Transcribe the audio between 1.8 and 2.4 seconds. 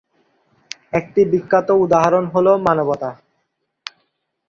উদাহরণ